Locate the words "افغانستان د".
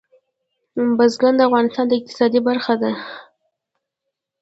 1.47-1.91